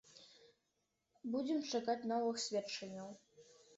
[1.35, 3.09] Будзем чакаць новых сведчанняў.